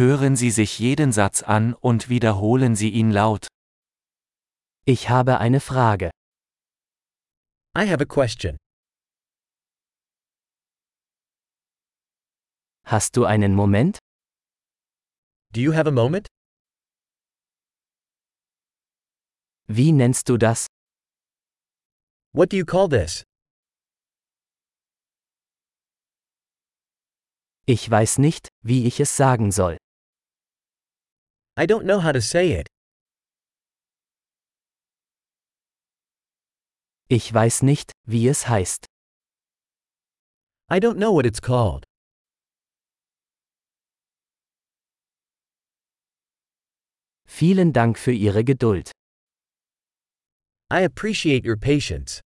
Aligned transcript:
Hören 0.00 0.34
Sie 0.34 0.50
sich 0.50 0.78
jeden 0.78 1.12
Satz 1.12 1.42
an 1.42 1.74
und 1.74 2.08
wiederholen 2.08 2.74
Sie 2.74 2.88
ihn 2.88 3.10
laut. 3.10 3.48
Ich 4.86 5.10
habe 5.10 5.40
eine 5.40 5.60
Frage. 5.60 6.10
I 7.76 7.86
have 7.86 8.00
a 8.00 8.06
question. 8.06 8.56
Hast 12.86 13.14
du 13.18 13.26
einen 13.26 13.54
Moment? 13.54 13.98
Do 15.52 15.60
you 15.60 15.74
have 15.74 15.86
a 15.86 15.92
moment? 15.92 16.26
Wie 19.66 19.92
nennst 19.92 20.30
du 20.30 20.38
das? 20.38 20.66
What 22.32 22.52
do 22.52 22.56
you 22.56 22.64
call 22.64 22.88
this? 22.88 23.22
Ich 27.66 27.90
weiß 27.90 28.16
nicht, 28.16 28.48
wie 28.62 28.86
ich 28.86 28.98
es 28.98 29.14
sagen 29.14 29.52
soll. 29.52 29.76
I 31.56 31.66
don't 31.66 31.84
know 31.84 32.00
how 32.00 32.12
to 32.12 32.20
say 32.20 32.52
it. 32.52 32.66
Ich 37.08 37.32
weiß 37.34 37.62
nicht, 37.62 37.90
wie 38.06 38.28
es 38.28 38.48
heißt. 38.48 38.86
I 40.70 40.78
don't 40.78 40.96
know 40.98 41.12
what 41.12 41.26
it's 41.26 41.40
called. 41.40 41.84
Vielen 47.26 47.72
Dank 47.72 47.98
für 47.98 48.12
Ihre 48.12 48.44
Geduld. 48.44 48.92
I 50.70 50.82
appreciate 50.84 51.44
your 51.44 51.56
patience. 51.56 52.20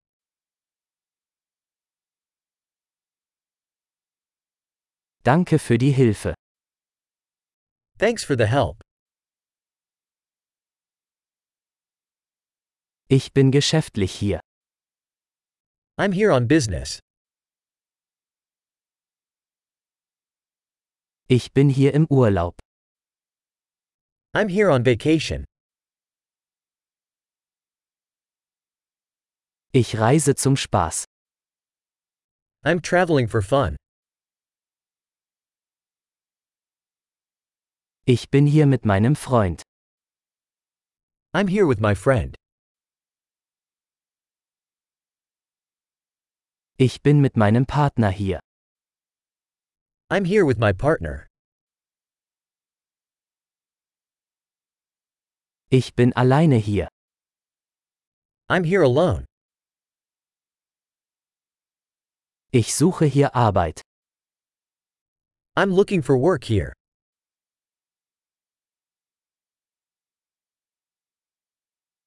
Danke 5.25 5.59
für 5.59 5.79
die 5.79 5.93
Hilfe. 5.93 6.35
Thanks 7.99 8.23
for 8.23 8.37
the 8.37 8.47
help. 8.47 8.84
Ich 13.09 13.35
bin 13.35 13.51
geschäftlich 13.51 14.15
hier. 14.15 14.41
I'm 15.99 16.13
here 16.13 16.33
on 16.33 16.49
business. 16.49 17.01
Ich 21.29 21.53
bin 21.53 21.69
hier 21.69 21.93
im 21.93 22.07
Urlaub. 22.09 22.59
I'm 24.35 24.49
here 24.49 24.71
on 24.73 24.87
vacation. 24.87 25.45
Ich 29.73 29.99
reise 29.99 30.35
zum 30.35 30.57
Spaß. 30.57 31.05
I'm 32.65 32.81
traveling 32.81 33.29
for 33.29 33.43
fun. 33.43 33.77
Ich 38.07 38.31
bin 38.31 38.47
hier 38.47 38.67
mit 38.67 38.85
meinem 38.87 39.15
Freund. 39.15 39.63
I'm 41.35 41.49
here 41.49 41.67
with 41.67 41.81
my 41.81 41.95
friend. 41.95 42.35
Ich 46.77 47.03
bin 47.03 47.21
mit 47.21 47.37
meinem 47.37 47.67
Partner 47.67 48.11
hier. 48.11 48.41
I'm 50.11 50.25
here 50.25 50.45
with 50.45 50.59
my 50.59 50.73
partner. 50.73 51.29
Ich 55.71 55.95
bin 55.95 56.13
alleine 56.15 56.57
hier. 56.57 56.89
I'm 58.49 58.65
here 58.65 58.83
alone. 58.83 59.25
Ich 62.51 62.75
suche 62.75 63.05
hier 63.05 63.37
Arbeit. 63.37 63.81
I'm 65.57 65.71
looking 65.71 66.03
for 66.03 66.19
work 66.19 66.43
here. 66.43 66.73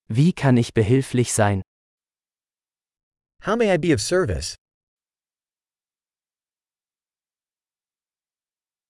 Wie 0.10 0.34
kann 0.34 0.58
ich 0.58 0.74
behilflich 0.74 1.32
sein? 1.32 1.62
How 3.46 3.56
may 3.56 3.74
I 3.74 3.78
be 3.78 3.94
of 3.94 4.02
service? 4.02 4.56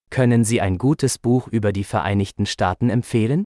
Können 0.09 0.43
Sie 0.43 0.61
ein 0.61 0.77
gutes 0.77 1.19
Buch 1.19 1.47
über 1.47 1.71
die 1.71 1.83
Vereinigten 1.83 2.45
Staaten 2.45 2.89
empfehlen? 2.89 3.43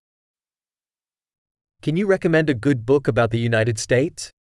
Can 1.82 1.98
you 1.98 2.08
recommend 2.08 2.50
a 2.50 2.54
good 2.54 2.86
book 2.86 3.10
about 3.10 3.30
the 3.32 3.44
United 3.44 3.80
States? 3.80 4.32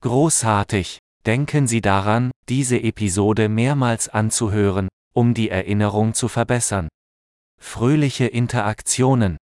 Großartig! 0.00 0.98
Denken 1.26 1.66
Sie 1.66 1.82
daran, 1.82 2.30
diese 2.48 2.80
Episode 2.80 3.50
mehrmals 3.50 4.08
anzuhören, 4.08 4.88
um 5.12 5.34
die 5.34 5.50
Erinnerung 5.50 6.14
zu 6.14 6.28
verbessern. 6.28 6.88
Fröhliche 7.60 8.26
Interaktionen 8.26 9.36